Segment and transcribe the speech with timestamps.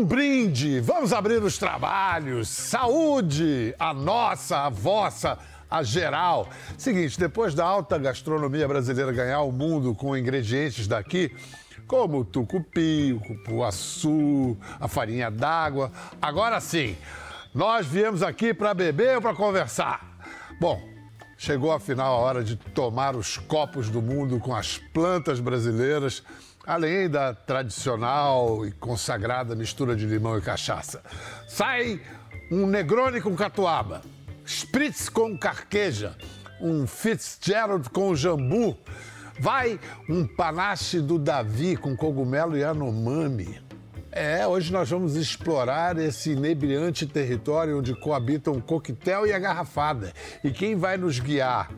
[0.00, 2.48] Um brinde, vamos abrir os trabalhos.
[2.48, 5.36] Saúde, a nossa, a vossa,
[5.70, 6.48] a geral.
[6.78, 11.30] Seguinte, depois da alta gastronomia brasileira ganhar o mundo com ingredientes daqui,
[11.86, 15.92] como o tucupi, o cupuaçu, a farinha d'água,
[16.22, 16.96] agora sim,
[17.54, 20.18] nós viemos aqui para beber ou para conversar?
[20.58, 20.82] Bom,
[21.36, 26.22] chegou afinal a hora de tomar os copos do mundo com as plantas brasileiras
[26.70, 31.02] além da tradicional e consagrada mistura de limão e cachaça.
[31.48, 32.00] Sai
[32.48, 34.02] um Negroni com catuaba,
[34.46, 36.16] Spritz com carqueja,
[36.60, 38.78] um Fitzgerald com jambu,
[39.40, 43.60] vai um panache do Davi com cogumelo e anomami.
[44.12, 50.12] É, hoje nós vamos explorar esse inebriante território onde coabitam coquetel e a garrafada.
[50.44, 51.68] E quem vai nos guiar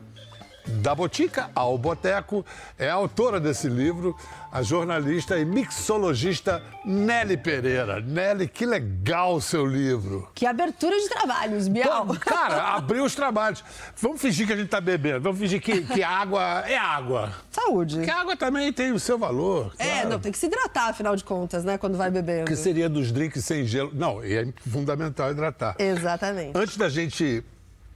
[0.67, 2.45] da Botica ao Boteco,
[2.77, 4.15] é a autora desse livro,
[4.51, 7.99] a jornalista e mixologista Nelly Pereira.
[7.99, 10.29] Nelly, que legal o seu livro.
[10.33, 12.05] Que abertura de trabalhos, Bial.
[12.05, 13.63] Pô, cara, abriu os trabalhos.
[13.97, 17.33] Vamos fingir que a gente está bebendo, vamos fingir que, que água é água.
[17.51, 18.01] Saúde.
[18.01, 19.73] Que água também tem o seu valor.
[19.77, 19.99] É, claro.
[19.99, 22.45] É, não, tem que se hidratar, afinal de contas, né, quando vai bebendo.
[22.45, 23.91] Que seria dos drinks sem gelo.
[23.93, 25.75] Não, é fundamental hidratar.
[25.79, 26.57] Exatamente.
[26.57, 27.43] Antes da gente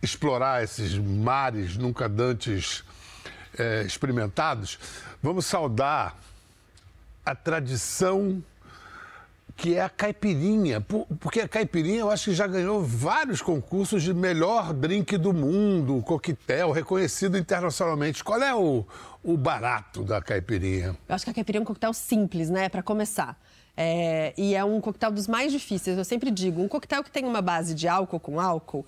[0.01, 2.83] explorar esses mares nunca dantes
[3.57, 4.77] é, experimentados,
[5.21, 6.15] vamos saudar
[7.25, 8.41] a tradição
[9.57, 10.79] que é a caipirinha.
[10.79, 16.01] Porque a caipirinha eu acho que já ganhou vários concursos de melhor drink do mundo,
[16.03, 18.23] coquetel, reconhecido internacionalmente.
[18.23, 18.85] Qual é o,
[19.23, 20.95] o barato da caipirinha?
[21.09, 23.35] Eu acho que a caipirinha é um coquetel simples, né, para começar.
[23.75, 25.97] É, e é um coquetel dos mais difíceis.
[25.97, 28.85] Eu sempre digo, um coquetel que tem uma base de álcool com álcool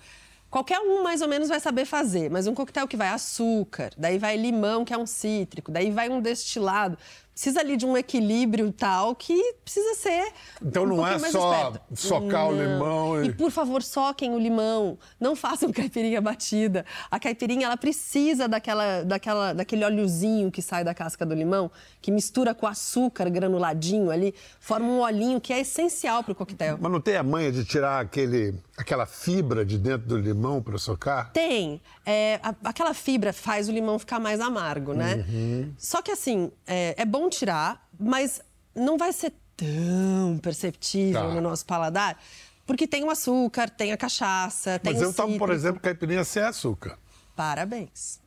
[0.50, 4.18] Qualquer um mais ou menos vai saber fazer, mas um coquetel que vai açúcar, daí
[4.18, 6.98] vai limão, que é um cítrico, daí vai um destilado
[7.40, 10.30] precisa ali de um equilíbrio tal que precisa ser.
[10.62, 12.48] Então um não é só socar não.
[12.50, 13.24] o limão.
[13.24, 13.28] E...
[13.28, 14.98] e por favor, soquem o limão.
[15.18, 16.84] Não façam caipirinha batida.
[17.10, 21.70] A caipirinha ela precisa daquela, daquela, daquele óleozinho que sai da casca do limão,
[22.02, 26.76] que mistura com açúcar granuladinho ali, forma um olhinho que é essencial para o coquetel.
[26.78, 30.76] Mas não tem a manha de tirar aquele, aquela fibra de dentro do limão para
[30.76, 31.32] socar?
[31.32, 31.80] Tem.
[32.04, 35.24] É, a, aquela fibra faz o limão ficar mais amargo, né?
[35.26, 35.72] Uhum.
[35.78, 38.42] Só que assim, é, é bom tirar, mas
[38.74, 41.34] não vai ser tão perceptível tá.
[41.34, 42.18] no nosso paladar,
[42.66, 46.24] porque tem o açúcar, tem a cachaça, tem mas o eu tomo, por exemplo, caipirinha
[46.24, 46.98] sem açúcar.
[47.34, 48.20] Parabéns.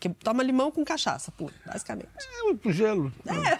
[0.00, 2.08] Que toma limão com cachaça, puro, basicamente.
[2.18, 3.12] É muito gelo.
[3.26, 3.58] É.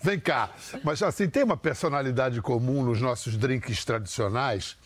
[0.02, 0.50] Vem cá,
[0.82, 4.77] mas assim, tem uma personalidade comum nos nossos drinks tradicionais?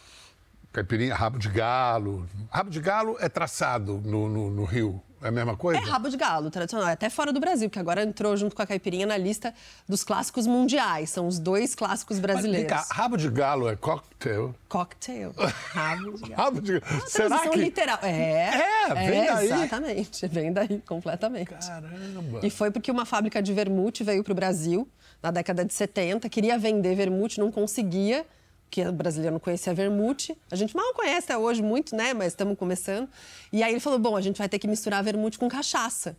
[0.72, 2.26] Caipirinha, rabo de galo.
[2.50, 5.02] Rabo de galo é traçado no, no, no Rio.
[5.20, 5.80] É a mesma coisa?
[5.80, 6.88] É rabo de galo, tradicional.
[6.88, 9.54] É até fora do Brasil, que agora entrou junto com a caipirinha na lista
[9.86, 11.10] dos clássicos mundiais.
[11.10, 12.72] São os dois clássicos brasileiros.
[12.72, 14.54] Mas, cá, rabo de galo é cocktail?
[14.68, 15.34] Cocktail.
[15.70, 16.34] Rabo de galo.
[16.34, 17.02] rabo de galo.
[17.04, 17.58] É Será que...
[17.58, 17.98] literal.
[18.02, 19.52] É, é, vem é, daí.
[19.52, 21.50] Exatamente, vem daí, completamente.
[21.50, 22.40] Caramba.
[22.42, 24.88] E foi porque uma fábrica de vermute veio para o Brasil
[25.22, 28.26] na década de 70, queria vender vermute, não conseguia
[28.72, 30.34] que o brasileiro não conhecia vermute.
[30.50, 32.14] A gente mal conhece até hoje muito, né?
[32.14, 33.06] Mas estamos começando.
[33.52, 36.16] E aí ele falou: bom, a gente vai ter que misturar vermute com cachaça.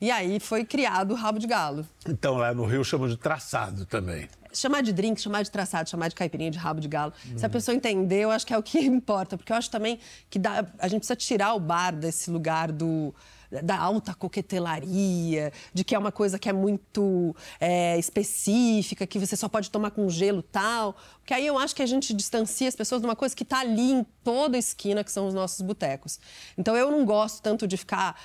[0.00, 1.86] E aí foi criado o rabo de galo.
[2.06, 4.28] Então lá no Rio chamam de traçado também.
[4.52, 7.12] Chamar de drink, chamar de traçado, chamar de caipirinha, de rabo de galo.
[7.26, 7.38] Hum.
[7.38, 9.36] Se a pessoa entender, eu acho que é o que importa.
[9.36, 13.14] Porque eu acho também que dá, a gente precisa tirar o bar desse lugar do
[13.62, 19.36] da alta coquetelaria, de que é uma coisa que é muito é, específica, que você
[19.36, 20.96] só pode tomar com gelo tal.
[21.24, 23.60] Porque aí eu acho que a gente distancia as pessoas de uma coisa que está
[23.60, 26.20] ali em toda a esquina, que são os nossos botecos.
[26.56, 28.20] Então eu não gosto tanto de ficar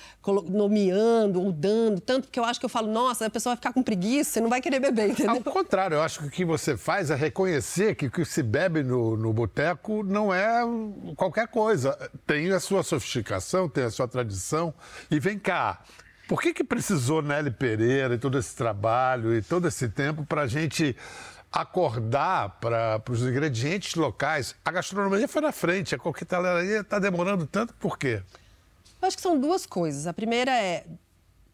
[0.50, 3.72] nomeando ou dando, tanto porque eu acho que eu falo, nossa, a pessoa vai ficar
[3.72, 5.42] com preguiça, você não vai querer beber, entendeu?
[5.46, 8.42] Ao contrário, eu acho que o que você faz é reconhecer que o que se
[8.42, 10.60] bebe no, no boteco não é
[11.16, 11.96] qualquer coisa.
[12.26, 14.74] Tem a sua sofisticação, tem a sua tradição.
[15.10, 15.82] E vem cá,
[16.28, 20.42] por que, que precisou Nelly Pereira e todo esse trabalho e todo esse tempo para
[20.42, 20.94] a gente
[21.52, 24.54] acordar para os ingredientes locais?
[24.64, 28.22] A gastronomia foi na frente, a coquetelaria está demorando tanto, por quê?
[29.00, 30.06] Eu acho que são duas coisas.
[30.06, 30.84] A primeira é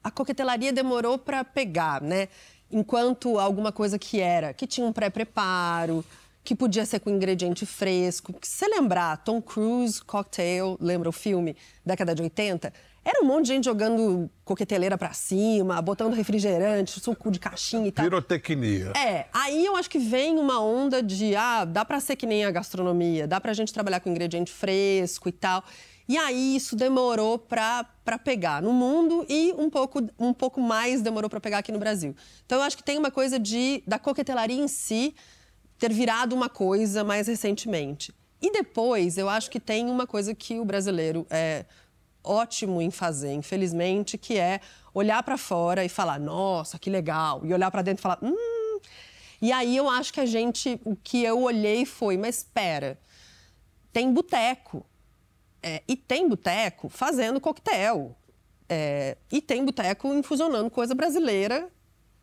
[0.03, 2.29] a coquetelaria demorou para pegar, né?
[2.71, 6.05] Enquanto alguma coisa que era, que tinha um pré-preparo,
[6.45, 8.33] que podia ser com ingrediente fresco.
[8.41, 12.73] Se você lembrar, Tom Cruise, Cocktail, lembra o filme, década de 80?
[13.07, 17.93] Era um monte de gente jogando coqueteleira para cima, botando refrigerante, suco de caixinha e
[17.93, 18.05] tal.
[18.05, 18.91] Pirotecnia.
[18.97, 22.45] É, aí eu acho que vem uma onda de, ah, dá para ser que nem
[22.45, 25.63] a gastronomia, dá pra gente trabalhar com ingrediente fresco e tal.
[26.09, 27.87] E aí isso demorou para
[28.25, 32.13] pegar no mundo e um pouco, um pouco mais demorou para pegar aqui no Brasil.
[32.45, 35.15] Então eu acho que tem uma coisa de da coquetelaria em si
[35.79, 38.13] ter virado uma coisa mais recentemente.
[38.43, 41.65] E depois eu acho que tem uma coisa que o brasileiro é
[42.27, 44.61] ótimo em fazer, infelizmente, que é
[44.93, 48.81] olhar para fora e falar, nossa, que legal, e olhar para dentro e falar, hum.
[49.41, 52.99] E aí eu acho que a gente, o que eu olhei foi, mas espera,
[53.93, 54.85] tem boteco
[55.63, 58.17] é, e tem boteco fazendo coquetel.
[58.69, 61.71] É, e tem boteco infusionando coisa brasileira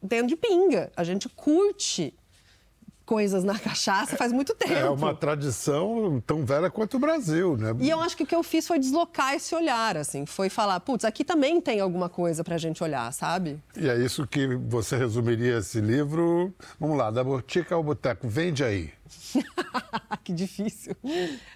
[0.02, 0.92] dentro de pinga.
[0.96, 2.14] A gente curte
[3.06, 4.74] coisas na cachaça faz muito tempo.
[4.74, 7.76] É uma tradição tão velha quanto o Brasil, né?
[7.80, 10.26] E eu acho que o que eu fiz foi deslocar esse olhar, assim.
[10.26, 13.60] Foi falar, putz, aqui também tem alguma coisa pra gente olhar, sabe?
[13.76, 16.54] E é isso que você resumiria esse livro.
[16.80, 18.92] Vamos lá, da Botica ao Boteco, vende aí.
[20.24, 20.96] que difícil.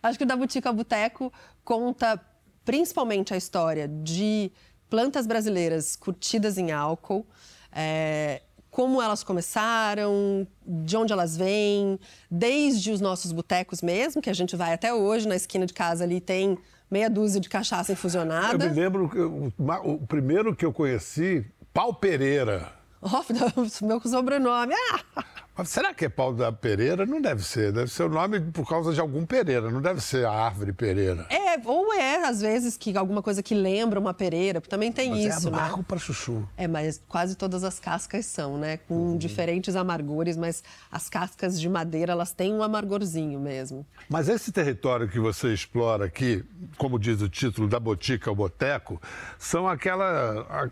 [0.04, 1.32] Acho que o da Botica ao Boteco
[1.64, 2.20] conta
[2.66, 4.52] principalmente a história de
[4.90, 7.26] plantas brasileiras curtidas em álcool.
[7.72, 8.42] É,
[8.78, 14.56] como elas começaram, de onde elas vêm, desde os nossos botecos mesmo, que a gente
[14.56, 18.66] vai até hoje, na esquina de casa ali tem meia dúzia de cachaça infusionada.
[18.66, 19.52] Eu me lembro, que o,
[19.84, 21.44] o primeiro que eu conheci,
[21.74, 22.72] Pau Pereira.
[23.02, 24.74] Oh, meu sobrenome.
[24.92, 25.24] Ah!
[25.58, 27.04] Mas será que é pau da Pereira?
[27.04, 27.72] Não deve ser.
[27.72, 29.72] Deve ser o nome por causa de algum Pereira.
[29.72, 31.26] Não deve ser a árvore Pereira.
[31.32, 34.62] É, ou é, às vezes, que alguma coisa que lembra uma pereira.
[34.62, 35.86] Também tem mas é isso, é amargo né?
[35.88, 36.48] para chuchu.
[36.56, 38.78] É, mas quase todas as cascas são, né?
[38.78, 39.18] Com uhum.
[39.18, 43.84] diferentes amargores, mas as cascas de madeira, elas têm um amargorzinho mesmo.
[44.08, 46.46] Mas esse território que você explora aqui,
[46.78, 49.02] como diz o título da Botica ao Boteco,
[49.40, 50.70] são aquela...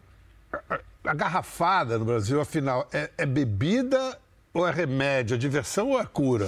[0.69, 4.19] A, a, garrafada no Brasil, afinal, é, é bebida
[4.53, 5.35] ou é remédio?
[5.35, 6.47] A diversão ou é cura?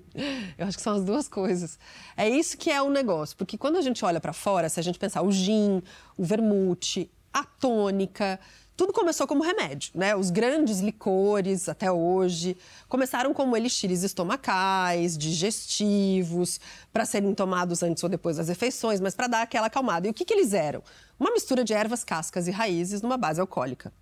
[0.58, 1.78] Eu acho que são as duas coisas.
[2.16, 4.82] É isso que é o negócio, porque quando a gente olha para fora, se a
[4.82, 5.82] gente pensar o gin,
[6.16, 8.38] o vermute, a tônica,
[8.80, 10.16] tudo começou como remédio, né?
[10.16, 12.56] Os grandes licores, até hoje,
[12.88, 16.58] começaram como elixires estomacais, digestivos,
[16.90, 20.06] para serem tomados antes ou depois das refeições, mas para dar aquela acalmada.
[20.06, 20.82] E o que, que eles eram?
[21.20, 23.92] Uma mistura de ervas, cascas e raízes numa base alcoólica.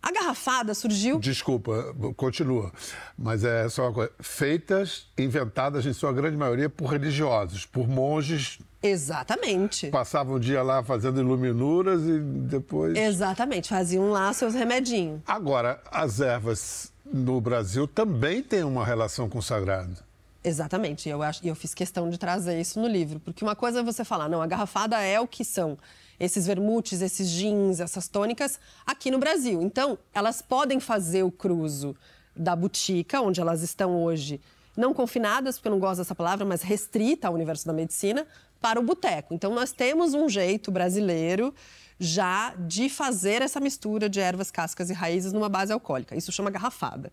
[0.00, 1.18] A garrafada surgiu.
[1.18, 2.72] Desculpa, continua.
[3.18, 4.12] Mas é só uma coisa.
[4.20, 8.60] Feitas, inventadas em sua grande maioria por religiosos, por monges.
[8.80, 9.88] Exatamente.
[9.88, 12.96] Passavam o dia lá fazendo iluminuras e depois.
[12.96, 15.20] Exatamente, faziam lá seus remedinhos.
[15.26, 20.07] Agora, as ervas no Brasil também têm uma relação com o sagrado.
[20.48, 24.02] Exatamente, eu, eu fiz questão de trazer isso no livro, porque uma coisa é você
[24.02, 25.76] falar, não, a garrafada é o que são
[26.18, 29.60] esses vermutes, esses jeans, essas tônicas aqui no Brasil.
[29.60, 31.94] Então, elas podem fazer o cruzo
[32.34, 34.40] da botica, onde elas estão hoje,
[34.74, 38.26] não confinadas, porque eu não gosto dessa palavra, mas restrita ao universo da medicina,
[38.58, 39.34] para o boteco.
[39.34, 41.54] Então, nós temos um jeito brasileiro
[42.00, 46.16] já de fazer essa mistura de ervas, cascas e raízes numa base alcoólica.
[46.16, 47.12] Isso chama garrafada.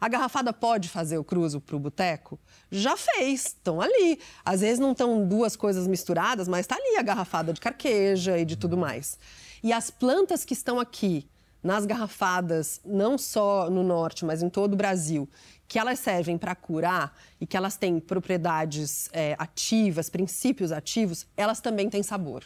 [0.00, 2.38] A garrafada pode fazer o cruzo para o boteco?
[2.70, 4.20] Já fez, estão ali.
[4.44, 8.44] Às vezes não estão duas coisas misturadas, mas está ali a garrafada de carqueja e
[8.44, 9.18] de tudo mais.
[9.62, 11.28] E as plantas que estão aqui,
[11.62, 15.28] nas garrafadas, não só no norte, mas em todo o Brasil,
[15.66, 21.60] que elas servem para curar e que elas têm propriedades é, ativas, princípios ativos, elas
[21.60, 22.44] também têm sabor.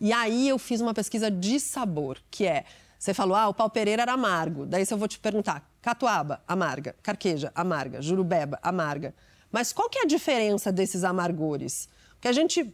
[0.00, 2.64] E aí eu fiz uma pesquisa de sabor, que é
[3.02, 4.64] você falou, ah, o pau Pereira era amargo.
[4.64, 9.12] Daí eu vou te perguntar, catuaba, amarga, carqueja, amarga, jurubeba, amarga.
[9.50, 11.88] Mas qual que é a diferença desses amargores?
[12.12, 12.72] Porque a gente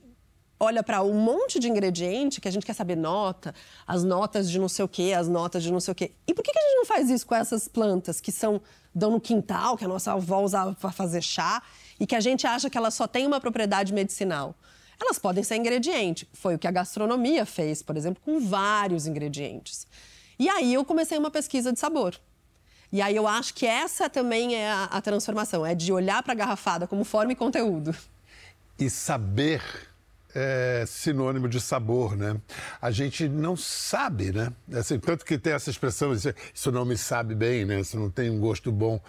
[0.61, 3.55] olha para um monte de ingrediente que a gente quer saber nota,
[3.87, 6.13] as notas de não sei o quê, as notas de não sei o quê.
[6.27, 8.61] E por que, que a gente não faz isso com essas plantas que são
[8.95, 11.63] dão no quintal, que a nossa avó usava para fazer chá
[11.99, 14.55] e que a gente acha que elas só têm uma propriedade medicinal?
[15.01, 16.29] Elas podem ser ingrediente.
[16.35, 19.87] Foi o que a gastronomia fez, por exemplo, com vários ingredientes.
[20.39, 22.15] E aí eu comecei uma pesquisa de sabor.
[22.91, 26.33] E aí eu acho que essa também é a, a transformação, é de olhar para
[26.33, 27.95] a garrafada como forma e conteúdo.
[28.79, 29.63] E saber
[30.35, 32.37] é sinônimo de sabor, né?
[32.81, 34.53] A gente não sabe, né?
[34.73, 37.81] Assim, tanto que tem essa expressão, isso não me sabe bem, né?
[37.81, 39.01] Isso não tem um gosto bom.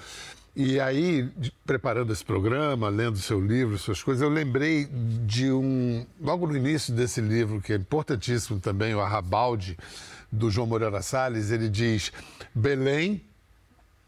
[0.55, 1.29] E aí,
[1.65, 4.89] preparando esse programa, lendo seu livro, suas coisas, eu lembrei
[5.25, 6.05] de um.
[6.19, 9.77] Logo no início desse livro, que é importantíssimo também, o Arrabalde,
[10.31, 12.11] do João Moreira Salles, ele diz:
[12.53, 13.23] Belém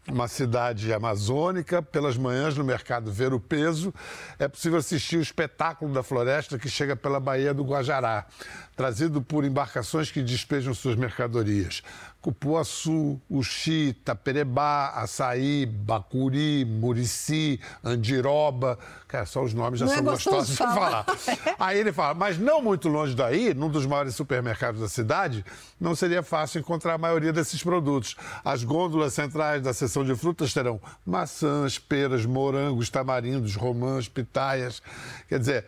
[0.08, 3.94] uma cidade amazônica, pelas manhãs no mercado Ver o Peso,
[4.38, 8.26] é possível assistir o espetáculo da floresta que chega pela Baía do Guajará,
[8.74, 11.82] trazido por embarcações que despejam suas mercadorias.
[12.22, 18.78] Cupuaçu, Uxi, Taperebá, Açaí, Bacuri, Murici, Andiroba.
[19.08, 21.04] Cara, só os nomes já não são é gostosos de falar.
[21.04, 21.56] falar.
[21.58, 25.44] Aí ele fala, mas não muito longe daí, num dos maiores supermercados da cidade,
[25.80, 28.16] não seria fácil encontrar a maioria desses produtos.
[28.44, 34.80] As gôndolas centrais da seção de frutas terão maçãs, peras, morangos, tamarindos, romãs, pitaias.
[35.28, 35.66] Quer dizer,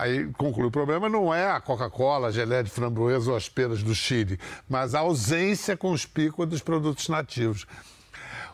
[0.00, 3.82] Aí conclui: o problema não é a Coca-Cola, a geleia de framboesa ou as peras
[3.82, 7.66] do Chile, mas a ausência conspícua dos produtos nativos.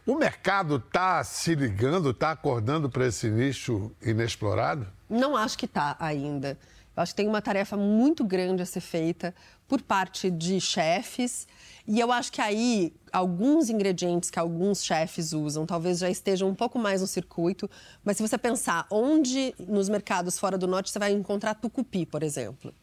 [0.04, 4.88] O mercado está se ligando, está acordando para esse nicho inexplorado?
[5.08, 6.58] Não acho que está ainda.
[6.96, 9.32] Eu acho que tem uma tarefa muito grande a ser feita
[9.68, 11.46] por parte de chefes.
[11.86, 16.54] E eu acho que aí alguns ingredientes que alguns chefes usam talvez já estejam um
[16.54, 17.70] pouco mais no circuito.
[18.04, 22.22] Mas se você pensar onde nos mercados fora do norte você vai encontrar tucupi, por
[22.22, 22.74] exemplo.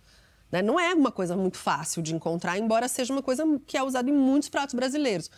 [0.52, 0.62] Né?
[0.62, 4.10] Não é uma coisa muito fácil de encontrar, embora seja uma coisa que é usada
[4.10, 5.30] em muitos pratos brasileiros.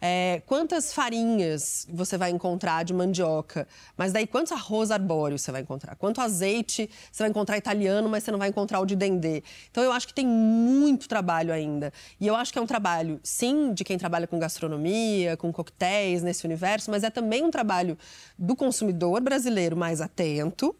[0.00, 3.66] É, quantas farinhas você vai encontrar de mandioca?
[3.96, 5.96] Mas daí quantos arroz arbóreo você vai encontrar?
[5.96, 9.42] Quanto azeite você vai encontrar italiano, mas você não vai encontrar o de dendê?
[9.70, 11.92] Então eu acho que tem muito trabalho ainda.
[12.20, 16.22] E eu acho que é um trabalho, sim, de quem trabalha com gastronomia, com coquetéis
[16.22, 17.96] nesse universo, mas é também um trabalho
[18.38, 20.74] do consumidor brasileiro mais atento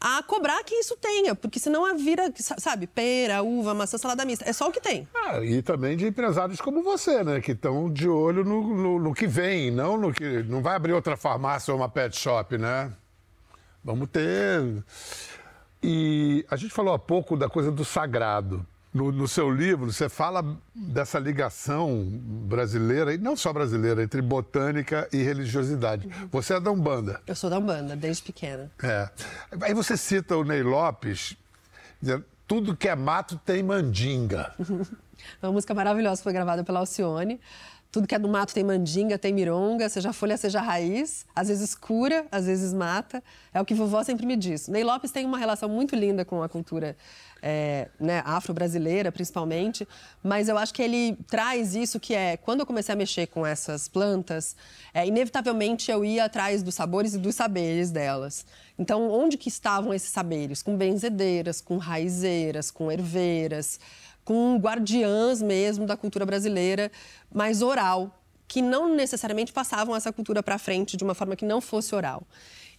[0.00, 4.48] a cobrar que isso tenha, porque senão a vira, sabe, pera, uva, maçã, salada mista.
[4.48, 5.08] É só o que tem.
[5.14, 7.40] Ah, e também de empresários como você, né?
[7.40, 10.42] Que estão de olho no, no, no, que vem, não no que.
[10.44, 12.92] Não vai abrir outra farmácia ou uma pet shop, né?
[13.82, 14.84] Vamos ter.
[15.82, 18.66] E a gente falou há pouco da coisa do sagrado.
[18.98, 25.08] No, no, seu livro, você fala dessa ligação brasileira, e não só brasileira, entre botânica
[25.12, 26.08] e religiosidade.
[26.32, 27.20] Você é da Umbanda.
[27.24, 28.68] Eu sou da Umbanda, desde pequena.
[28.82, 29.08] É.
[29.60, 31.36] Aí você cita o Ney Lopes,
[32.02, 34.52] dizendo, tudo que é mato tem mandinga.
[35.40, 37.40] Uma música maravilhosa, foi gravada pela Alcione.
[37.90, 41.24] Tudo que é do mato tem mandinga, tem mironga, seja folha, seja raiz.
[41.34, 43.22] Às vezes cura, às vezes mata.
[43.52, 44.68] É o que vovó sempre me diz.
[44.68, 46.96] Ney Lopes tem uma relação muito linda com a cultura
[47.42, 49.86] é, né, afro-brasileira, principalmente,
[50.22, 53.46] mas eu acho que ele traz isso que é, quando eu comecei a mexer com
[53.46, 54.56] essas plantas,
[54.92, 58.44] é, inevitavelmente eu ia atrás dos sabores e dos saberes delas.
[58.78, 60.62] Então, onde que estavam esses saberes?
[60.62, 63.80] Com benzedeiras, com raizeiras, com herveiras,
[64.28, 66.92] com guardiãs mesmo da cultura brasileira,
[67.32, 71.62] mais oral, que não necessariamente passavam essa cultura para frente de uma forma que não
[71.62, 72.28] fosse oral.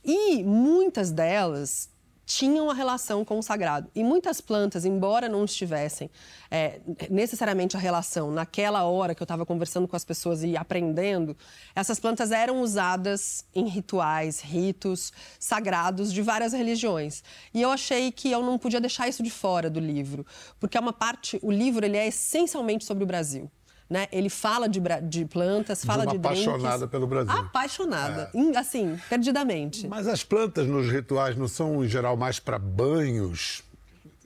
[0.05, 1.89] E muitas delas
[2.29, 3.89] tinham a relação com o sagrado.
[3.95, 6.11] E muitas plantas, embora não estivessem
[6.51, 11.35] é, necessariamente a relação naquela hora que eu estava conversando com as pessoas e aprendendo,
[11.75, 17.23] essas plantas eram usadas em rituais, ritos sagrados de várias religiões.
[17.51, 20.23] E eu achei que eu não podia deixar isso de fora do livro,
[20.59, 23.49] porque é uma parte, o livro ele é essencialmente sobre o Brasil.
[23.89, 24.07] Né?
[24.11, 26.91] Ele fala de, de plantas, fala de, de apaixonada drinks.
[26.91, 27.33] pelo Brasil.
[27.33, 28.57] Apaixonada, é.
[28.57, 29.87] assim, perdidamente.
[29.87, 33.63] Mas as plantas nos rituais não são, em geral, mais para banhos,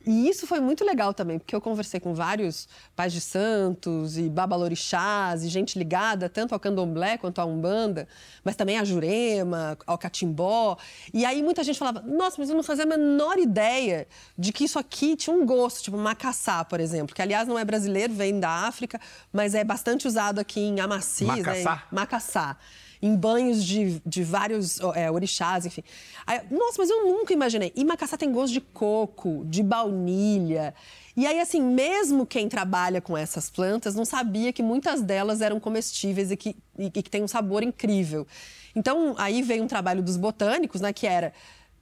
[0.06, 4.30] e isso foi muito legal também, porque eu conversei com vários pais de santos e
[4.30, 8.08] babalorixás e gente ligada tanto ao candomblé quanto à umbanda,
[8.44, 10.78] mas também a jurema, ao catimbó.
[11.14, 14.08] E aí muita gente falava, nossa, mas eu não fazia a menor ideia
[14.38, 17.64] de que isso aqui tinha um gosto, tipo macaçá, por exemplo, que aliás não é
[17.64, 19.00] brasileiro, vem da África,
[19.32, 21.76] mas é bastante usado aqui em Amacis, macaçá.
[21.76, 21.82] Né?
[21.92, 22.58] Macaçá
[23.04, 25.84] em banhos de, de vários é, orixás, enfim.
[26.26, 27.74] Aí, nossa, mas eu nunca imaginei.
[27.76, 30.74] E macaçá tem gosto de coco, de baunilha.
[31.16, 35.60] E aí, assim, mesmo quem trabalha com essas plantas não sabia que muitas delas eram
[35.60, 38.26] comestíveis e que, e, e que tem um sabor incrível.
[38.74, 41.34] Então, aí veio um trabalho dos botânicos, né, que era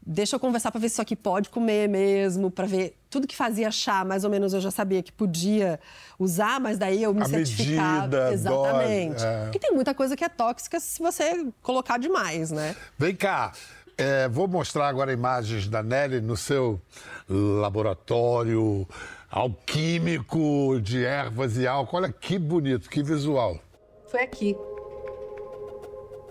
[0.06, 3.36] deixa eu conversar para ver se isso aqui pode comer mesmo, para ver tudo que
[3.36, 5.80] fazia chá, mais ou menos eu já sabia que podia
[6.18, 8.02] usar, mas daí eu me a certificava.
[8.02, 9.14] Medida, Exatamente.
[9.14, 9.44] Dose, é.
[9.44, 12.76] Porque tem muita coisa que é tóxica se você colocar demais, né?
[12.98, 13.52] Vem cá.
[13.98, 16.82] É, vou mostrar agora imagens da Nelly no seu
[17.30, 18.88] laboratório
[19.30, 21.98] alquímico de ervas e álcool.
[21.98, 23.60] Olha que bonito, que visual.
[24.08, 24.56] Foi aqui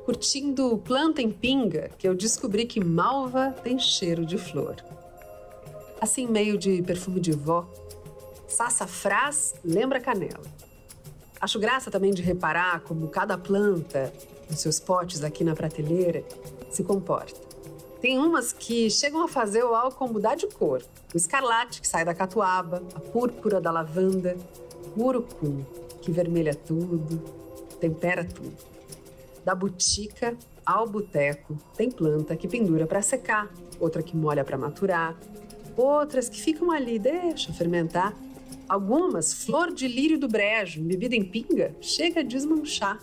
[0.05, 4.77] curtindo planta em pinga, que eu descobri que malva tem cheiro de flor.
[6.01, 7.69] Assim, meio de perfume de vó,
[8.49, 10.41] sassafrás lembra canela.
[11.41, 14.13] Acho graça também de reparar como cada planta,
[14.49, 16.25] nos seus potes aqui na prateleira,
[16.71, 17.41] se comporta.
[18.01, 20.83] Tem umas que chegam a fazer o álcool mudar de cor.
[21.13, 24.37] O escarlate, que sai da catuaba, a púrpura da lavanda,
[24.97, 25.63] o urucum,
[26.01, 27.23] que vermelha tudo,
[27.79, 28.70] tempera tudo.
[29.51, 35.19] Da botica ao boteco, tem planta que pendura para secar, outra que molha para maturar,
[35.77, 38.15] outras que ficam ali, deixa fermentar.
[38.69, 43.01] Algumas, flor de lírio do brejo, bebida em pinga, chega a desmanchar.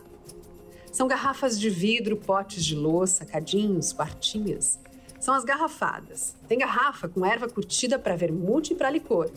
[0.89, 4.79] São garrafas de vidro, potes de louça, cadinhos, quartinhas.
[5.19, 6.33] São as garrafadas.
[6.47, 9.29] Tem garrafa com erva curtida para vermute e para licor.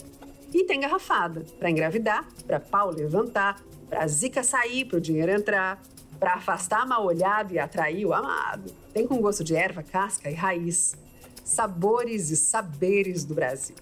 [0.54, 5.82] E tem garrafada para engravidar, para pau levantar, para zica sair, para o dinheiro entrar,
[6.20, 8.70] para afastar mal olhado e atrair o amado.
[8.92, 10.94] Tem com gosto de erva, casca e raiz.
[11.42, 13.74] Sabores e saberes do Brasil.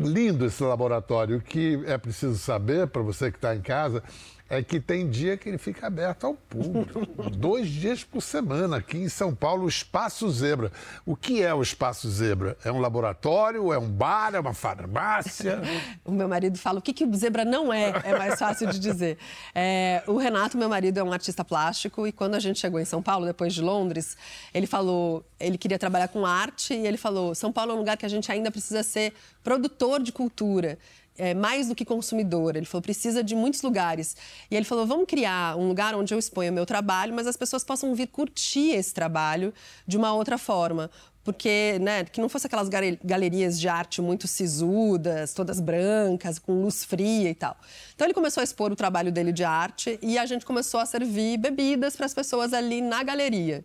[0.00, 1.36] Lindo esse laboratório.
[1.36, 4.02] O que é preciso saber para você que está em casa
[4.48, 7.04] é que tem dia que ele fica aberto ao público.
[7.36, 10.70] Dois dias por semana, aqui em São Paulo, o Espaço Zebra.
[11.04, 12.56] O que é o Espaço Zebra?
[12.64, 13.72] É um laboratório?
[13.72, 14.34] É um bar?
[14.34, 15.60] É uma farmácia?
[16.04, 18.78] o meu marido fala o que, que o zebra não é, é mais fácil de
[18.78, 19.18] dizer.
[19.54, 22.84] É, o Renato, meu marido, é um artista plástico e quando a gente chegou em
[22.84, 24.16] São Paulo, depois de Londres,
[24.54, 27.96] ele falou, ele queria trabalhar com arte e ele falou, São Paulo é um lugar
[27.96, 29.12] que a gente ainda precisa ser
[29.42, 30.78] produtor de cultura
[31.18, 32.56] é, mais do que consumidor.
[32.56, 34.16] Ele falou, precisa de muitos lugares.
[34.50, 37.64] E ele falou, vamos criar um lugar onde eu exponha meu trabalho, mas as pessoas
[37.64, 39.52] possam vir curtir esse trabalho
[39.86, 40.90] de uma outra forma.
[41.24, 42.68] Porque, né, que não fosse aquelas
[43.02, 47.56] galerias de arte muito sisudas, todas brancas, com luz fria e tal.
[47.94, 50.86] Então ele começou a expor o trabalho dele de arte e a gente começou a
[50.86, 53.64] servir bebidas para as pessoas ali na galeria.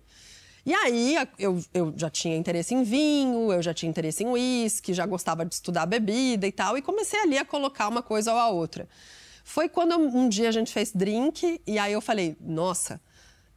[0.65, 4.94] E aí eu, eu já tinha interesse em vinho, eu já tinha interesse em uísque,
[4.94, 8.39] já gostava de estudar bebida e tal, e comecei ali a colocar uma coisa ou
[8.39, 8.88] a outra.
[9.44, 13.01] Foi quando um dia a gente fez drink e aí eu falei, nossa,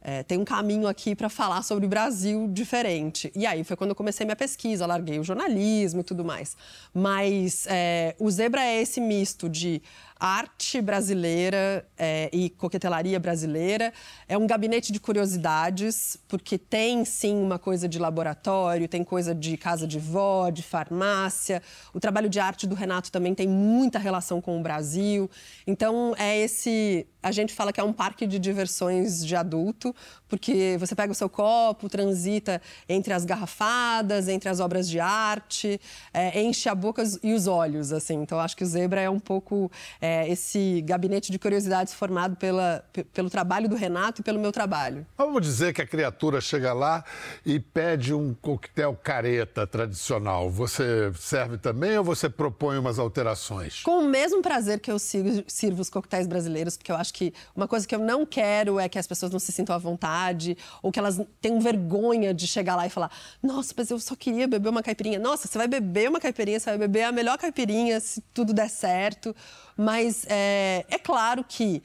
[0.07, 3.31] é, tem um caminho aqui para falar sobre o Brasil diferente.
[3.35, 6.55] E aí foi quando eu comecei minha pesquisa, larguei o jornalismo e tudo mais.
[6.93, 9.81] Mas é, o Zebra é esse misto de
[10.19, 13.93] arte brasileira é, e coquetelaria brasileira.
[14.27, 19.57] É um gabinete de curiosidades, porque tem sim uma coisa de laboratório, tem coisa de
[19.57, 21.61] casa de vó, de farmácia.
[21.93, 25.29] O trabalho de arte do Renato também tem muita relação com o Brasil.
[25.67, 27.05] Então é esse.
[27.21, 29.95] A gente fala que é um parque de diversões de adulto,
[30.27, 35.81] porque você pega o seu copo, transita entre as garrafadas, entre as obras de arte,
[36.13, 38.15] é, enche a boca e os olhos, assim.
[38.21, 42.83] Então acho que o Zebra é um pouco é, esse gabinete de curiosidades formado pela,
[43.13, 45.05] pelo trabalho do Renato e pelo meu trabalho.
[45.17, 47.03] Vamos dizer que a criatura chega lá
[47.45, 50.49] e pede um coquetel careta tradicional.
[50.49, 53.81] Você serve também ou você propõe umas alterações?
[53.83, 57.67] Com o mesmo prazer que eu sirvo os coquetéis brasileiros, porque eu acho que uma
[57.67, 60.91] coisa que eu não quero é que as pessoas não se sintam à vontade ou
[60.91, 64.69] que elas tenham vergonha de chegar lá e falar: Nossa, mas eu só queria beber
[64.69, 65.19] uma caipirinha.
[65.19, 68.69] Nossa, você vai beber uma caipirinha, você vai beber a melhor caipirinha se tudo der
[68.69, 69.35] certo.
[69.77, 71.83] Mas é, é claro que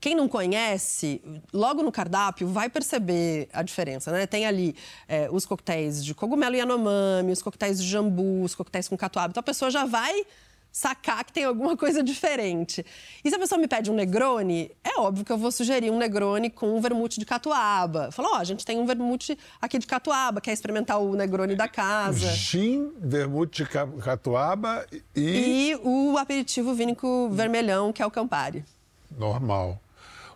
[0.00, 1.20] quem não conhece,
[1.52, 4.26] logo no cardápio vai perceber a diferença, né?
[4.26, 4.76] Tem ali
[5.08, 9.30] é, os coquetéis de cogumelo e yanomami, os coquetéis de jambu, os coquetéis com catuaba.
[9.30, 10.24] Então a pessoa já vai
[10.78, 12.86] sacar que tem alguma coisa diferente.
[13.24, 15.98] E se a pessoa me pede um Negroni, é óbvio que eu vou sugerir um
[15.98, 18.12] Negroni com um vermute de catuaba.
[18.12, 21.56] Falou, ó, oh, a gente tem um vermute aqui de catuaba, quer experimentar o Negroni
[21.56, 22.30] da casa.
[22.30, 23.68] Gin, vermute de
[24.00, 24.86] catuaba
[25.16, 25.72] e...
[25.72, 28.64] E o aperitivo vínico vermelhão, que é o Campari.
[29.10, 29.80] Normal.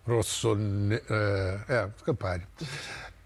[0.04, 0.96] Rossone...
[1.08, 2.42] É, é Campari.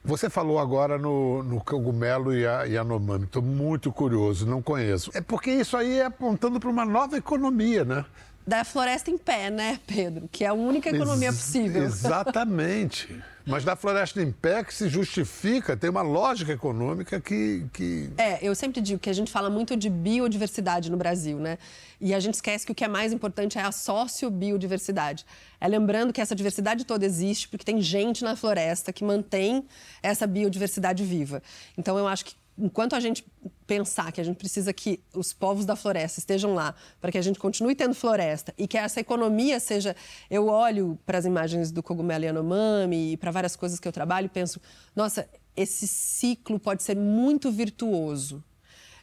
[0.06, 3.24] Você falou agora no, no cogumelo e a Yanomami.
[3.24, 5.10] Estou muito curioso, não conheço.
[5.12, 8.04] É porque isso aí é apontando para uma nova economia, né?
[8.46, 10.28] Da floresta em pé, né, Pedro?
[10.30, 11.82] Que é a única economia Ex possível.
[11.82, 13.20] Exatamente.
[13.46, 18.11] Mas da floresta em pé que se justifica, tem uma lógica econômica que, que.
[18.18, 21.56] É, eu sempre digo que a gente fala muito de biodiversidade no Brasil, né?
[22.00, 25.24] E a gente esquece que o que é mais importante é a sociobiodiversidade.
[25.61, 29.64] É lembrando que essa diversidade toda existe porque tem gente na floresta que mantém
[30.02, 31.40] essa biodiversidade viva.
[31.78, 33.24] Então eu acho que enquanto a gente
[33.66, 37.22] pensar que a gente precisa que os povos da floresta estejam lá para que a
[37.22, 39.94] gente continue tendo floresta e que essa economia seja.
[40.30, 44.26] Eu olho para as imagens do cogumelo Yanomami e para várias coisas que eu trabalho
[44.26, 44.60] e penso,
[44.94, 48.42] nossa, esse ciclo pode ser muito virtuoso.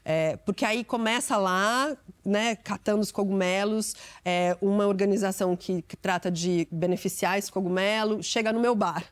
[0.06, 6.30] É, porque aí começa lá, né, catando os cogumelos, é, uma organização que, que trata
[6.30, 9.06] de beneficiar esse cogumelo, chega no meu bar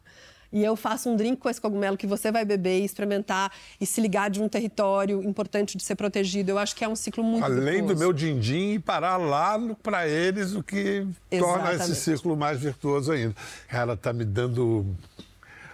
[0.52, 3.86] e eu faço um drink com esse cogumelo que você vai beber e experimentar e
[3.86, 6.52] se ligar de um território importante de ser protegido.
[6.52, 7.94] Eu acho que é um ciclo muito Além virtuoso.
[7.94, 11.40] do meu din-din e parar lá para eles, o que Exatamente.
[11.40, 13.36] torna esse ciclo mais virtuoso ainda.
[13.70, 14.86] Ela está me dando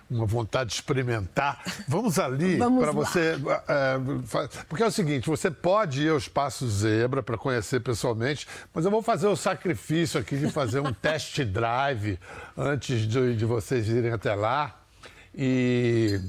[0.09, 1.61] uma vontade de experimentar.
[1.87, 3.35] Vamos ali para você.
[3.67, 3.95] É,
[4.69, 8.91] porque é o seguinte: você pode ir ao Espaço Zebra para conhecer pessoalmente, mas eu
[8.91, 12.17] vou fazer o sacrifício aqui de fazer um test drive
[12.57, 14.81] antes de, de vocês irem até lá.
[15.35, 16.19] E,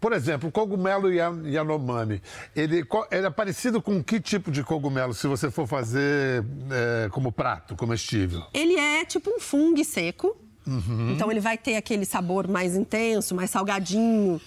[0.00, 2.22] por exemplo, cogumelo Yan- Yanomami,
[2.56, 7.30] ele, ele é parecido com que tipo de cogumelo, se você for fazer é, como
[7.30, 8.42] prato, comestível?
[8.54, 10.34] Ele é tipo um fungo seco.
[10.66, 11.12] Uhum.
[11.12, 14.40] Então ele vai ter aquele sabor mais intenso, mais salgadinho.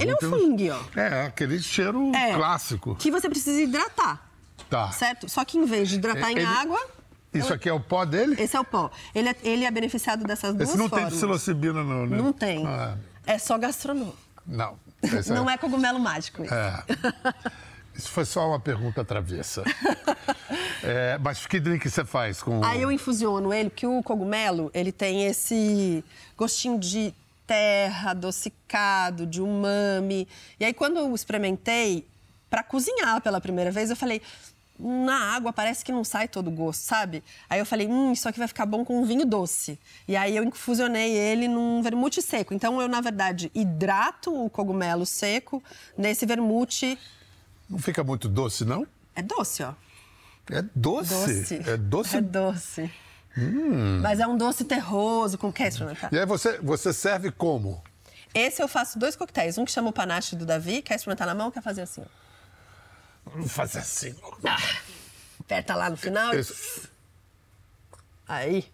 [0.00, 0.98] ele é um então- fungo, ó.
[1.00, 2.34] É, aquele cheiro É.
[2.34, 2.94] clássico.
[2.96, 4.26] Que você precisa hidratar,
[4.70, 4.90] Tá.
[4.92, 5.28] certo?
[5.28, 6.80] Só que em vez de hidratar em Ele- água,
[7.34, 8.36] Isso aqui é o pó dele?
[8.40, 8.90] esse é o pó.
[9.14, 11.14] Ele é, ele é beneficiado dessas duas Esse não tem formas.
[11.14, 12.16] psilocibina, não, né?
[12.16, 12.66] Não tem.
[12.66, 14.16] Ah, É só gastronômico.
[14.46, 14.78] não.
[15.02, 16.42] Esse Não é cogumelo mágico.
[16.42, 16.52] esse.
[16.54, 16.82] É.
[17.98, 19.64] Isso foi só uma pergunta travessa.
[20.80, 22.64] É, mas que drink você faz com.
[22.64, 26.04] Aí eu infusiono ele, porque o cogumelo, ele tem esse
[26.36, 27.12] gostinho de
[27.46, 30.28] terra, adocicado, de umami.
[30.58, 32.06] E aí, quando eu experimentei,
[32.48, 34.22] para cozinhar pela primeira vez, eu falei...
[34.78, 37.24] Na água parece que não sai todo o gosto, sabe?
[37.50, 39.76] Aí eu falei, hum, isso aqui vai ficar bom com um vinho doce.
[40.06, 42.54] E aí eu infusionei ele num vermute seco.
[42.54, 45.60] Então eu, na verdade, hidrato o cogumelo seco
[45.96, 46.96] nesse vermute.
[47.68, 48.86] Não fica muito doce, não?
[49.14, 49.74] É doce, ó.
[50.50, 51.10] É doce.
[51.14, 51.54] Doce.
[51.70, 52.16] É doce.
[52.16, 52.90] É doce.
[54.02, 56.12] Mas é um doce terroso, com quer experimentar?
[56.12, 57.82] E aí você, você serve como?
[58.34, 59.58] Esse eu faço dois coquetéis.
[59.58, 62.02] Um que chama o panache do Davi, quer experimentar na mão, quer fazer assim.
[63.26, 63.30] ó.
[63.36, 64.14] Não faz assim.
[65.40, 66.34] Aperta lá no final.
[66.34, 66.88] Esse-
[68.26, 68.70] Aí.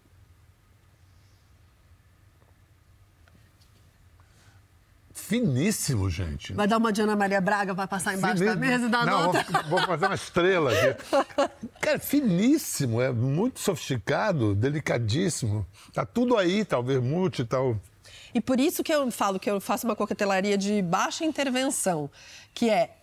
[5.26, 6.52] Finíssimo, gente.
[6.52, 9.32] Vai dar uma de Ana Maria Braga, vai passar embaixo da mesa e dar Não,
[9.32, 9.62] nota.
[9.68, 11.02] vou, vou fazer uma estrela aqui.
[11.80, 15.66] Cara, finíssimo, é muito sofisticado, delicadíssimo.
[15.94, 17.80] Tá tudo aí, tal vermute e tal.
[18.34, 22.10] E por isso que eu falo que eu faço uma coquetelaria de baixa intervenção,
[22.52, 22.94] que é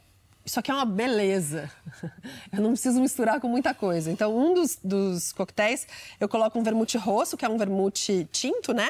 [0.45, 1.69] isso aqui é uma beleza.
[2.51, 4.11] Eu não preciso misturar com muita coisa.
[4.11, 5.87] Então, um dos, dos coquetéis,
[6.19, 8.89] eu coloco um vermute rosso, que é um vermute tinto, né?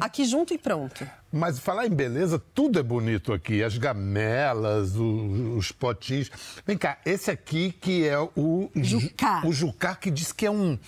[0.00, 1.06] Aqui junto e pronto.
[1.32, 3.62] Mas falar em beleza, tudo é bonito aqui.
[3.62, 6.30] As gamelas, o- os potinhos.
[6.66, 8.70] Vem cá, esse aqui que é o...
[8.76, 9.42] ju- Jucá.
[9.46, 10.78] O jucá que diz que é um,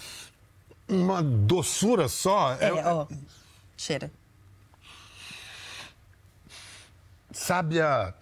[0.88, 2.54] uma doçura só.
[2.60, 3.06] É, ó.
[3.76, 4.10] Cheira.
[7.32, 8.14] Sabe a...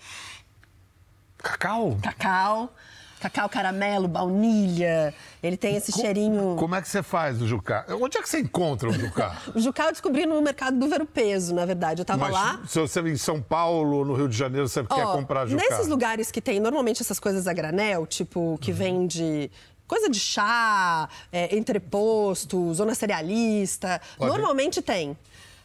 [1.42, 1.98] Cacau?
[2.02, 2.72] Cacau,
[3.20, 5.12] cacau caramelo, baunilha.
[5.42, 6.56] Ele tem esse cheirinho.
[6.58, 7.84] Como é que você faz o jucá?
[8.00, 9.36] Onde é que você encontra o jucá?
[9.54, 12.00] O Jucá eu descobri no mercado do Vero Peso, na verdade.
[12.00, 12.60] Eu tava Mas lá.
[12.66, 15.62] se você em São Paulo, no Rio de Janeiro, você quer Ó, comprar jucá?
[15.68, 19.50] Nesses lugares que tem normalmente essas coisas a granel, tipo, que vende
[19.86, 24.00] coisa de chá, é, entreposto, zona cerealista.
[24.16, 25.16] Pode- Normalmente tem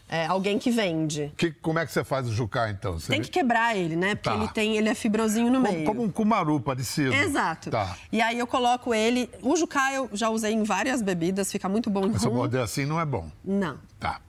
[0.10, 1.32] é, alguém que vende.
[1.38, 2.94] Que- como é que você faz o jucá, então?
[3.00, 4.16] Você Tem que quebrar ele, né?
[4.16, 4.36] Porque Tá.
[4.36, 5.86] ele tem, ele é fibrosinho no como, meio.
[5.86, 7.14] como um cumaru parecido.
[7.14, 7.70] Exato.
[7.70, 7.96] Tá.
[8.12, 9.30] E aí eu coloco ele.
[9.42, 12.34] O Jucá eu já usei em várias bebidas, fica muito bom em Mas se eu
[12.34, 13.30] morder assim, não é bom.
[13.44, 13.78] Não.
[14.00, 14.20] Tá.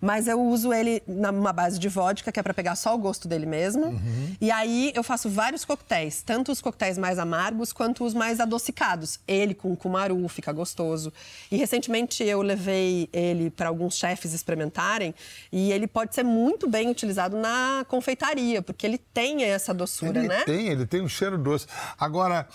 [0.00, 3.26] Mas eu uso ele numa base de vodka, que é pra pegar só o gosto
[3.26, 3.86] dele mesmo.
[3.86, 4.36] Uhum.
[4.40, 9.18] E aí eu faço vários coquetéis, tanto os coquetéis mais amargos quanto os mais adocicados.
[9.26, 11.12] Ele com cumaru fica gostoso.
[11.50, 15.14] E recentemente eu levei ele para alguns chefes experimentarem
[15.50, 20.28] e ele pode ser muito bem utilizado na confeitaria, porque ele tem essa doçura, Ele
[20.28, 20.42] né?
[20.44, 21.66] tem, ele tem um cheiro doce.
[21.98, 22.46] Agora,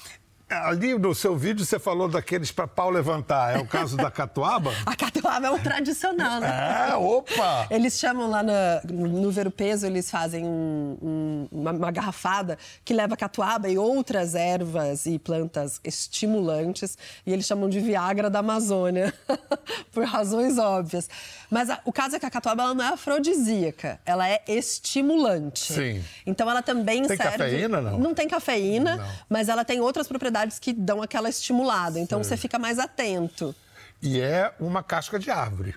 [0.51, 3.55] ali no seu vídeo você falou daqueles para pau levantar.
[3.55, 4.71] É o caso da catuaba?
[4.85, 6.89] A catuaba é um tradicional, né?
[6.91, 7.67] É, opa!
[7.69, 12.57] Eles chamam lá na- no Ver o Peso, eles fazem um- um- uma, uma garrafada
[12.83, 16.97] que leva catuaba e outras ervas e plantas estimulantes.
[17.25, 19.13] E eles chamam de Viagra da Amazônia,
[19.91, 21.09] por razões óbvias.
[21.49, 25.73] Mas a- o caso é que a catuaba não é afrodisíaca, ela é estimulante.
[25.73, 26.03] Sim.
[26.25, 27.37] Então ela também Tem serve...
[27.37, 27.99] cafeína, não?
[27.99, 29.05] Não tem cafeína, Não.
[29.29, 31.99] mas ela tem outras propriedades que dão aquela estimulada.
[31.99, 32.29] Então Sim.
[32.29, 33.55] você fica mais atento.
[34.01, 35.75] E é uma casca de árvore.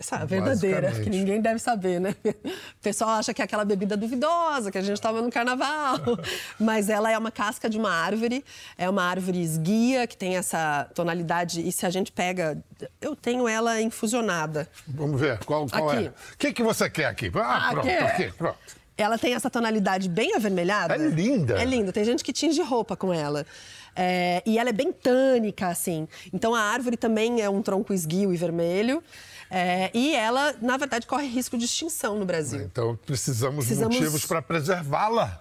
[0.00, 2.14] Essa é verdadeira, que ninguém deve saber, né?
[2.24, 5.98] O pessoal acha que é aquela bebida duvidosa, que a gente estava no carnaval.
[6.60, 8.44] Mas ela é uma casca de uma árvore,
[8.76, 11.66] é uma árvore esguia, que tem essa tonalidade.
[11.66, 12.56] E se a gente pega.
[13.00, 14.68] Eu tenho ela infusionada.
[14.86, 16.06] Vamos ver, qual, qual Aqui.
[16.06, 16.08] é?
[16.10, 17.28] O que, que você quer aqui?
[17.34, 18.24] Ah, pronto, Aqui.
[18.24, 18.58] aqui, pronto.
[18.98, 20.94] Ela tem essa tonalidade bem avermelhada.
[20.94, 21.54] É linda.
[21.60, 21.92] É linda.
[21.92, 23.46] Tem gente que tinge roupa com ela.
[23.94, 26.06] É, e ela é bem tânica, assim.
[26.32, 29.02] Então a árvore também é um tronco esguio e vermelho.
[29.50, 32.60] É, e ela, na verdade, corre risco de extinção no Brasil.
[32.60, 35.40] Então precisamos, Precisamos- de motivos para preservá-la.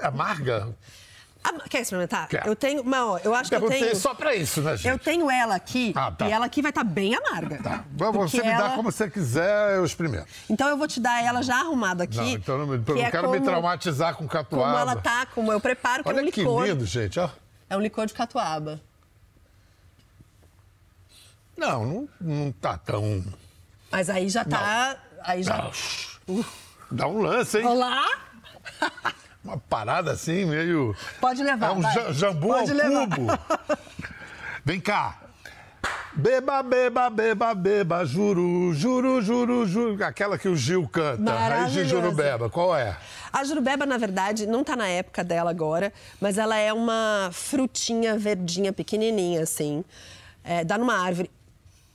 [0.00, 0.68] Amarga?
[1.44, 2.28] Ah, quer experimentar?
[2.28, 2.46] Quero.
[2.48, 2.84] Eu tenho.
[2.84, 3.96] Mas, ó, eu acho que eu Perguntei tenho.
[3.96, 4.86] só para isso, né, gente?
[4.88, 6.28] Eu tenho ela aqui Ah, tá.
[6.28, 7.60] e ela aqui vai estar bem amarga.
[7.62, 7.84] Tá.
[7.96, 10.26] Você Porque me dá ela- como você quiser, eu experimento.
[10.48, 12.16] Então eu vou te dar ela já arrumada aqui.
[12.16, 14.70] Não, então eu não, me- eu que não é quero me como- traumatizar com catuaba.
[14.78, 16.64] Como ela tá, como eu preparo, que é Olha um que licor.
[16.64, 17.18] lindo, gente.
[17.18, 17.28] Ó.
[17.68, 18.80] É um licor de catuaba.
[21.56, 23.24] Não, não, não tá tão...
[23.90, 24.96] Mas aí já tá.
[25.22, 25.70] Aí já.
[26.28, 26.44] Não.
[26.90, 27.66] Dá um lance, hein?
[27.66, 28.06] Olá!
[29.44, 30.94] Uma parada assim, meio.
[31.20, 31.68] Pode levar.
[31.68, 31.94] É um vai.
[31.94, 33.08] ja- jambu Pode ao levar.
[33.08, 33.26] cubo.
[34.64, 35.18] Vem cá.
[36.14, 40.04] Beba, beba, beba, beba, juro, juro, juro, juro.
[40.04, 41.84] Aquela que o Gil canta, Raiz de.
[41.86, 42.48] Jurubeba.
[42.50, 42.96] Qual é?
[43.32, 48.16] A jurubeba, na verdade, não tá na época dela agora, mas ela é uma frutinha
[48.18, 49.82] verdinha, pequenininha, assim.
[50.44, 51.30] É, dá numa árvore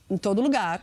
[0.09, 0.81] em todo lugar,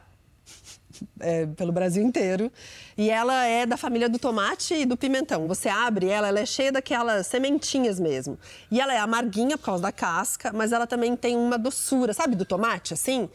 [1.20, 2.50] é, pelo Brasil inteiro.
[2.96, 5.46] E ela é da família do tomate e do pimentão.
[5.48, 8.38] Você abre ela, ela é cheia daquelas sementinhas mesmo.
[8.70, 12.36] E ela é amarguinha por causa da casca, mas ela também tem uma doçura, sabe,
[12.36, 13.28] do tomate, assim?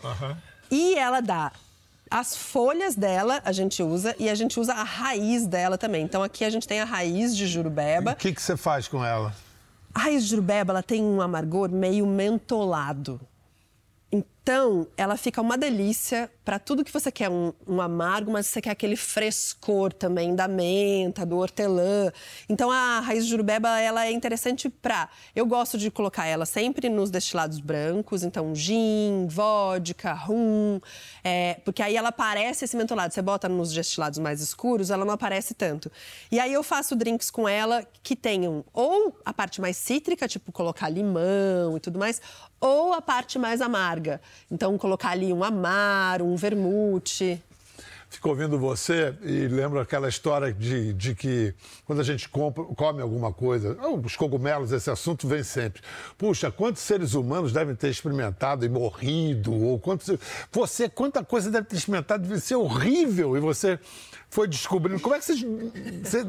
[0.72, 1.52] E ela dá
[2.12, 6.04] as folhas dela a gente usa e a gente usa a raiz dela também.
[6.04, 8.16] Então aqui a gente tem a raiz de O jurubeba.
[8.16, 9.32] que, que você faz com ela?
[9.94, 13.22] A raiz de jurubeba ela tem um amargor meio mentolado.
[14.50, 18.60] Então, ela fica uma delícia para tudo que você quer, um, um amargo, mas você
[18.60, 22.12] quer aquele frescor também da menta, do hortelã.
[22.50, 25.08] Então, a raiz de jurubeba, ela é interessante para...
[25.36, 30.82] Eu gosto de colocar ela sempre nos destilados brancos, então gin, vodka, rum,
[31.24, 33.14] é, porque aí ela parece esse mentolado.
[33.14, 35.92] Você bota nos destilados mais escuros, ela não aparece tanto.
[36.32, 40.52] E aí eu faço drinks com ela que tenham ou a parte mais cítrica, tipo
[40.52, 42.20] colocar limão e tudo mais,
[42.60, 44.20] ou a parte mais amarga.
[44.52, 47.42] Então, colocar ali um amar, um vermute.
[48.12, 51.54] Fico ouvindo você e lembro aquela história de, de que
[51.86, 55.80] quando a gente compra- come alguma coisa, os cogumelos, esse assunto vem sempre.
[56.18, 59.54] Puxa, quantos seres humanos devem ter experimentado e morrido?
[59.54, 60.10] Ou quantos,
[60.52, 63.78] você, quanta coisa deve ter experimentado, deve ser horrível e você
[64.28, 65.00] foi descobrindo.
[65.00, 65.36] Como é que você.
[66.04, 66.26] você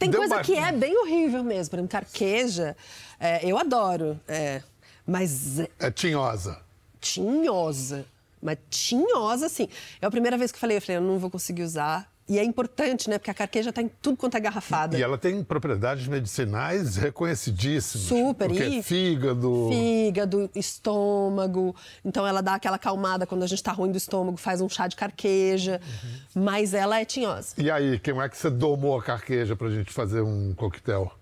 [0.00, 1.70] Tem coisa uma- que é bem horrível mesmo.
[1.70, 2.76] Por exemplo, carqueja,
[3.20, 4.18] é, eu adoro.
[4.26, 4.62] é,
[5.06, 6.58] mas É tinhosa.
[7.00, 8.04] Tinhosa.
[8.42, 9.68] Mas tinhosa, assim.
[10.00, 12.10] É a primeira vez que eu falei, eu falei, eu não vou conseguir usar.
[12.30, 13.18] E é importante, né?
[13.18, 14.96] Porque a carqueja tá em tudo quanto é garrafada.
[14.96, 18.06] E ela tem propriedades medicinais reconhecidíssimas.
[18.06, 19.68] Super, Porque e- fígado.
[19.68, 21.74] Fígado, estômago.
[22.04, 24.86] Então ela dá aquela acalmada quando a gente tá ruim do estômago, faz um chá
[24.86, 25.80] de carqueja.
[25.82, 26.42] Uhum.
[26.44, 27.54] Mas ela é tinhosa.
[27.58, 31.12] E aí, como é que você domou a carqueja pra gente fazer um coquetel?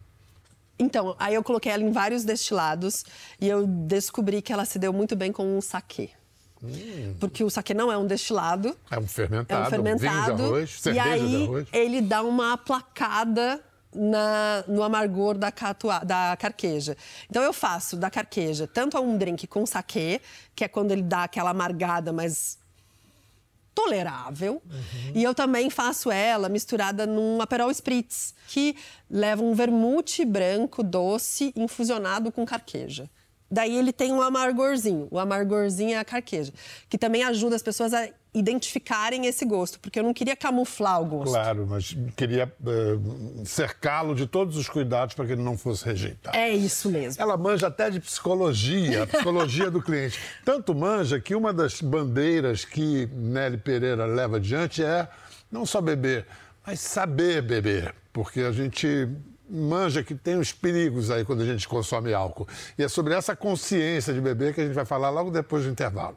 [0.78, 3.04] Então, aí eu coloquei ela em vários destilados
[3.40, 6.10] e eu descobri que ela se deu muito bem com o saquê.
[7.20, 10.36] Porque o saquê não é um destilado, É um é fermentado, um fermentado.
[10.36, 11.68] vinho de arroz, e aí de arroz.
[11.72, 13.60] ele dá uma aplacada
[13.94, 16.96] na- no amargor da, catua, da carqueja.
[17.30, 20.20] Então eu faço da carqueja tanto um drink com saquê,
[20.54, 22.58] que é quando ele dá aquela amargada, mas
[23.78, 24.60] tolerável.
[25.14, 28.74] E eu também faço ela misturada num Aperol Spritz, que
[29.08, 33.08] leva um vermute branco doce infusionado com carqueja.
[33.48, 35.06] Daí ele tem um amargorzinho.
[35.12, 36.52] O amargorzinho é a carqueja,
[36.88, 41.06] que também ajuda as pessoas a identificarem esse gosto, porque eu não queria camuflar o
[41.06, 41.32] gosto.
[41.32, 46.36] Claro, mas queria eh, cercá-lo de todos os cuidados para que ele não fosse rejeitado.
[46.36, 47.22] É isso mesmo.
[47.22, 50.18] Ela manja até de psicologia, a psicologia do cliente.
[50.44, 55.08] Tanto manja que uma das bandeiras que Nelly Pereira leva adiante é
[55.50, 56.26] não só beber,
[56.66, 57.94] mas saber beber.
[58.12, 59.08] Porque a gente
[59.48, 62.46] manja que tem os perigos aí quando a gente consome álcool.
[62.76, 65.70] E é sobre essa consciência de beber que a gente vai falar logo depois do
[65.70, 66.16] intervalo.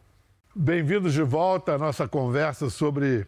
[0.53, 3.25] Bem-vindos de volta à nossa conversa sobre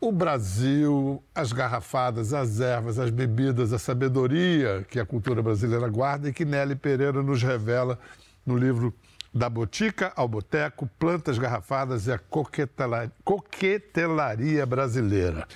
[0.00, 6.28] o Brasil, as garrafadas, as ervas, as bebidas, a sabedoria que a cultura brasileira guarda
[6.28, 7.96] e que Nelly Pereira nos revela
[8.44, 8.92] no livro
[9.32, 15.46] Da Botica ao Boteco, Plantas Garrafadas e a Coquetela- Coquetelaria Brasileira.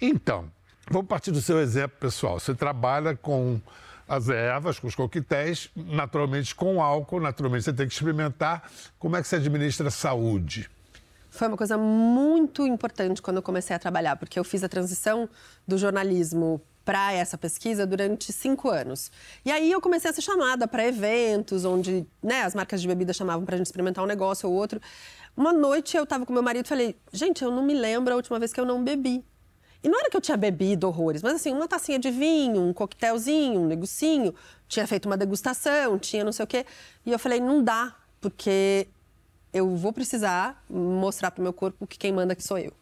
[0.00, 0.50] Então,
[0.90, 2.40] vamos partir do seu exemplo, pessoal.
[2.40, 3.60] Você trabalha com
[4.08, 8.70] as ervas, com os coquetéis, naturalmente com álcool, naturalmente você tem que experimentar.
[8.98, 10.70] Como é que você administra saúde?
[11.30, 15.28] Foi uma coisa muito importante quando eu comecei a trabalhar, porque eu fiz a transição
[15.66, 19.10] do jornalismo para essa pesquisa durante cinco anos.
[19.44, 23.12] E aí eu comecei a ser chamada para eventos onde né, as marcas de bebida
[23.12, 24.80] chamavam para a gente experimentar um negócio ou outro.
[25.36, 28.16] Uma noite eu estava com meu marido e falei, gente, eu não me lembro a
[28.16, 29.24] última vez que eu não bebi.
[29.84, 32.72] E não era que eu tinha bebido horrores, mas assim, uma tacinha de vinho, um
[32.72, 34.34] coquetelzinho, um negocinho,
[34.66, 36.64] tinha feito uma degustação, tinha não sei o quê.
[37.04, 38.88] E eu falei, não dá, porque
[39.52, 42.72] eu vou precisar mostrar para o meu corpo que quem manda aqui sou eu.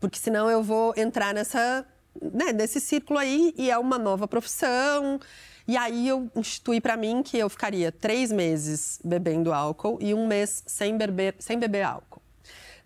[0.00, 1.84] Porque senão eu vou entrar nessa,
[2.20, 5.20] né, nesse círculo aí e é uma nova profissão.
[5.68, 10.26] E aí eu instituí para mim que eu ficaria três meses bebendo álcool e um
[10.26, 12.19] mês sem beber, sem beber álcool.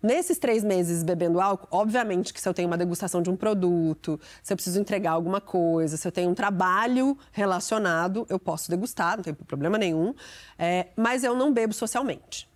[0.01, 4.19] Nesses três meses bebendo álcool, obviamente que se eu tenho uma degustação de um produto,
[4.43, 9.17] se eu preciso entregar alguma coisa, se eu tenho um trabalho relacionado, eu posso degustar,
[9.17, 10.13] não tem problema nenhum.
[10.57, 12.47] É, mas eu não bebo socialmente.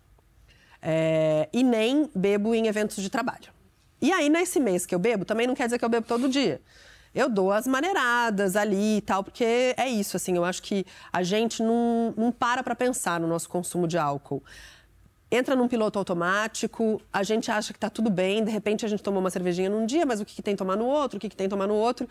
[0.81, 3.51] É, e nem bebo em eventos de trabalho.
[4.01, 6.29] E aí, nesse mês que eu bebo, também não quer dizer que eu bebo todo
[6.29, 6.61] dia.
[7.13, 11.23] eu dou as maneiradas ali e tal, porque é isso, assim, eu acho que a
[11.23, 14.43] gente não, não para para pensar no nosso consumo de álcool.
[15.31, 19.03] Entra num piloto automático, a gente acha que está tudo bem, de repente a gente
[19.03, 21.29] tomou uma cervejinha num dia, mas o que, que tem tomar no outro, o que,
[21.29, 22.09] que tem tomar no outro.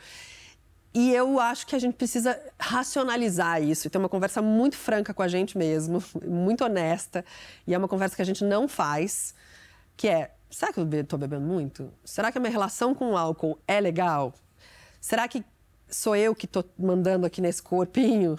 [0.95, 5.13] E eu acho que a gente precisa racionalizar isso e ter uma conversa muito franca
[5.13, 7.25] com a gente mesmo, muito honesta.
[7.67, 9.35] E é uma conversa que a gente não faz,
[9.97, 11.93] que é, será que eu estou bebendo muito?
[12.05, 14.33] Será que a minha relação com o álcool é legal?
[15.01, 15.45] Será que
[15.89, 18.37] sou eu que estou mandando aqui nesse corpinho?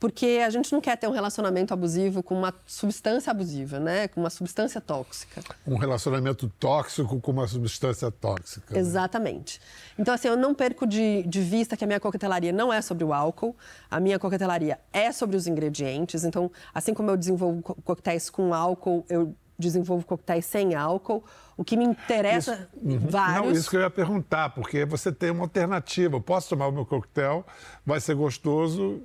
[0.00, 4.06] Porque a gente não quer ter um relacionamento abusivo com uma substância abusiva, né?
[4.06, 5.42] Com uma substância tóxica.
[5.66, 8.74] Um relacionamento tóxico com uma substância tóxica.
[8.74, 8.80] Né?
[8.80, 9.60] Exatamente.
[9.98, 13.02] Então, assim, eu não perco de, de vista que a minha coquetelaria não é sobre
[13.02, 13.56] o álcool.
[13.90, 16.22] A minha coquetelaria é sobre os ingredientes.
[16.22, 21.24] Então, assim como eu desenvolvo coquetéis com álcool, eu desenvolvo coquetéis sem álcool.
[21.56, 22.98] O que me interessa, isso, uhum.
[23.08, 23.46] vários...
[23.46, 26.14] Não, isso que eu ia perguntar, porque você tem uma alternativa.
[26.14, 27.44] Eu posso tomar o meu coquetel,
[27.84, 29.02] vai ser gostoso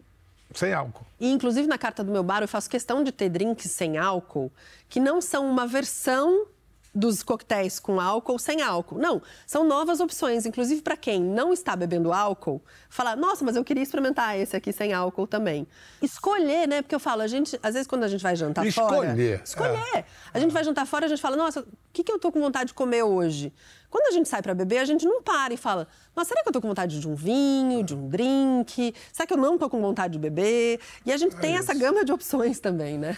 [0.59, 1.05] sem álcool.
[1.19, 4.51] E, inclusive, na carta do meu bar, eu faço questão de ter drinks sem álcool,
[4.89, 6.47] que não são uma versão
[6.93, 8.97] dos coquetéis com álcool sem álcool.
[8.97, 10.45] Não, são novas opções.
[10.45, 14.71] Inclusive, para quem não está bebendo álcool, falar, nossa, mas eu queria experimentar esse aqui
[14.71, 15.67] sem álcool também.
[16.01, 16.81] Escolher, né?
[16.81, 18.89] Porque eu falo, a gente, às vezes, quando a gente vai jantar Escolher.
[18.89, 19.07] fora.
[19.09, 19.41] Escolher.
[19.43, 20.05] Escolher.
[20.33, 22.39] A gente vai jantar fora, a gente fala, nossa, o que, que eu tô com
[22.39, 23.53] vontade de comer hoje?
[23.93, 26.49] Quando a gente sai para beber, a gente não para e fala: Mas será que
[26.49, 28.91] eu tô com vontade de um vinho, de um drink?
[29.11, 30.79] Será que eu não tô com vontade de beber?
[31.05, 31.59] E a gente é tem isso.
[31.61, 33.15] essa gama de opções também, né?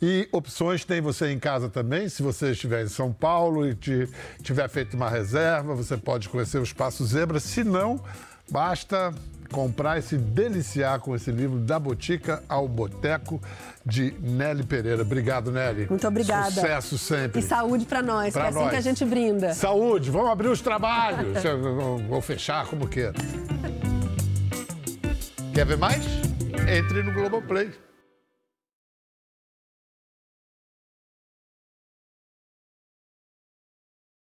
[0.00, 2.08] E opções tem você em casa também.
[2.08, 4.08] Se você estiver em São Paulo e te,
[4.42, 7.40] tiver feito uma reserva, você pode conhecer o Espaço Zebra.
[7.40, 8.02] Se não,
[8.50, 9.12] basta
[9.50, 13.40] comprar e se deliciar com esse livro Da Botica ao Boteco,
[13.84, 15.02] de Nelly Pereira.
[15.02, 15.86] Obrigado, Nelly.
[15.88, 16.50] Muito obrigada.
[16.50, 17.40] Sucesso sempre.
[17.40, 18.62] E saúde para nós, pra que é nós.
[18.62, 19.54] assim que a gente brinda.
[19.54, 21.38] Saúde, vamos abrir os trabalhos.
[22.08, 23.14] Vou fechar como queira.
[25.54, 26.04] Quer ver mais?
[26.68, 27.85] Entre no Globoplay.